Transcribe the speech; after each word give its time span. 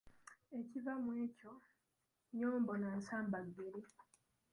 Ekiva 0.59 0.93
mu 1.03 1.11
ekyo 1.25 1.53
nnyombo 1.61 2.73
na 2.81 2.89
nsambaggere. 2.99 3.83